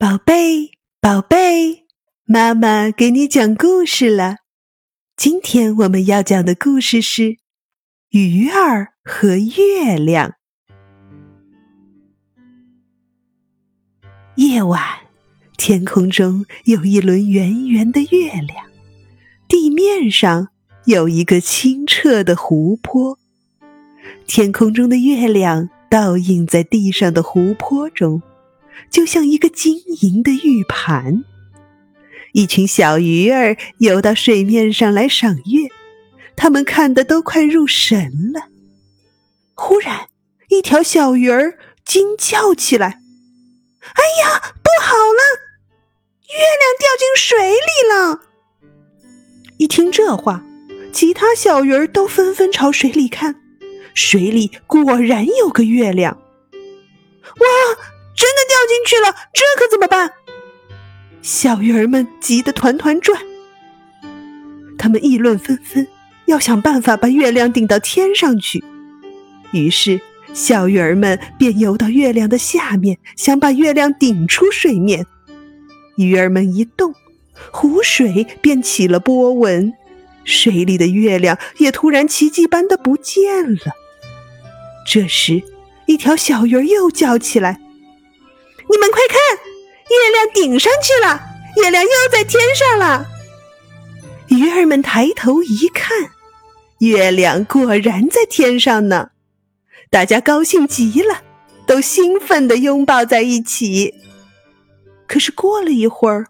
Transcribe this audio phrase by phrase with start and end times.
[0.00, 1.84] 宝贝，宝贝，
[2.24, 4.36] 妈妈给你讲故事了。
[5.14, 7.22] 今天我们要讲的故事是
[8.08, 10.30] 《鱼儿和月亮》。
[14.36, 14.82] 夜晚，
[15.58, 18.66] 天空中有一轮圆圆的月亮，
[19.46, 20.48] 地面上
[20.86, 23.18] 有一个清澈的湖泊。
[24.26, 28.22] 天空中的月亮倒映在地上的湖泊中。
[28.90, 31.24] 就像一个晶莹的玉盘，
[32.32, 35.68] 一群小鱼儿游到水面上来赏月，
[36.36, 38.48] 他们看得都快入神了。
[39.54, 40.08] 忽然，
[40.48, 43.00] 一条小鱼儿惊叫起来
[43.94, 45.20] ：“哎呀，不好了！
[46.28, 48.20] 月亮掉进水里了！”
[49.58, 50.44] 一听这话，
[50.92, 53.36] 其他小鱼儿都纷纷朝水里看，
[53.94, 56.18] 水里果然有个月亮。
[57.22, 57.46] 哇！
[58.70, 60.12] 进去了，这可怎么办？
[61.22, 63.20] 小鱼儿们急得团团转，
[64.78, 65.88] 他们议论纷纷，
[66.26, 68.62] 要想办法把月亮顶到天上去。
[69.50, 70.00] 于是，
[70.32, 75.04] 小鱼儿们便游到月亮的下面，想把月亮顶出水面。
[75.96, 76.94] 鱼儿们一动，
[77.50, 79.72] 湖水便起了波纹，
[80.24, 83.72] 水里的月亮也突然奇迹般的不见了。
[84.86, 85.42] 这时，
[85.86, 87.60] 一条小鱼儿又叫起来。
[88.70, 89.18] 你们快看，
[89.88, 91.20] 月亮顶上去了，
[91.56, 93.04] 月亮又在天上了。
[94.28, 96.12] 鱼儿们抬头一看，
[96.78, 99.10] 月亮果然在天上呢。
[99.90, 101.22] 大家高兴极了，
[101.66, 103.92] 都兴奋地拥抱在一起。
[105.08, 106.26] 可是过了一会儿，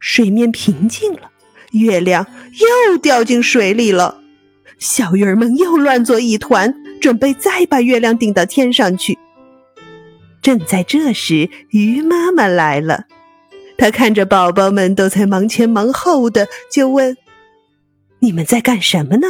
[0.00, 1.30] 水面平静了，
[1.70, 2.26] 月亮
[2.90, 4.20] 又掉进水里了。
[4.80, 9.16] 小鱼儿们又乱作一团，准备再把月亮顶到天上去。
[10.44, 13.06] 正在这时，鱼妈妈来了。
[13.78, 17.16] 她看着宝宝们都在忙前忙后的，就问
[18.20, 19.26] ：“你们在干什么呢？”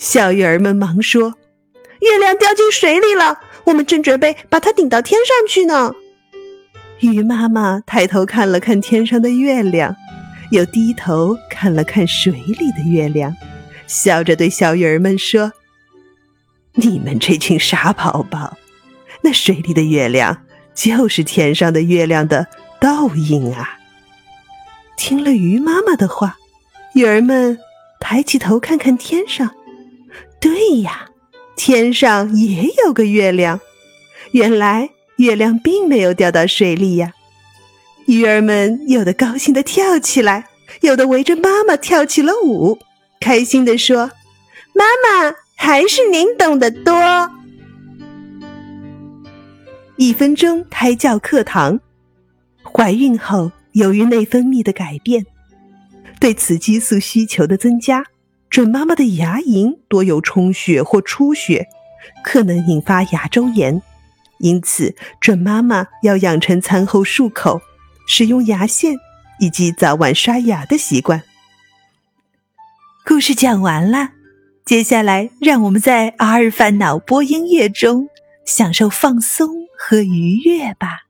[0.00, 1.34] 小鱼儿们忙说
[2.00, 5.94] ：“月亮掉进水里了，我们正准备把它顶到天上去呢。”
[7.00, 9.94] 鱼妈妈抬头看了看天上的月亮，
[10.52, 13.36] 又低头看了看水里的月亮，
[13.86, 15.52] 笑着对小鱼儿们说
[16.76, 18.56] ：“你们这群傻宝宝。”
[19.22, 20.44] 那水里的月亮
[20.74, 22.46] 就是天上的月亮的
[22.80, 23.78] 倒影啊！
[24.96, 26.36] 听了鱼妈妈的话，
[26.94, 27.58] 鱼儿们
[28.00, 29.50] 抬起头看看天上，
[30.40, 31.06] 对呀，
[31.56, 33.60] 天上也有个月亮。
[34.32, 37.12] 原来月亮并没有掉到水里呀！
[38.06, 40.46] 鱼儿们有的高兴的跳起来，
[40.80, 42.78] 有的围着妈妈跳起了舞，
[43.20, 44.10] 开心的说
[44.74, 46.92] ：“妈妈，还是您懂得多。”
[50.02, 51.78] 一分钟胎教课堂。
[52.64, 55.24] 怀孕后，由于内分泌的改变，
[56.18, 58.04] 对雌激素需求的增加，
[58.50, 61.68] 准妈妈的牙龈多有充血或出血，
[62.24, 63.80] 可能引发牙周炎。
[64.40, 67.60] 因此，准妈妈要养成餐后漱口、
[68.08, 68.96] 使用牙线
[69.38, 71.22] 以及早晚刷牙的习惯。
[73.06, 74.08] 故事讲完了，
[74.64, 78.08] 接下来让我们在阿尔法脑波音乐中
[78.44, 79.61] 享受放松。
[79.84, 81.06] 和愉悦吧。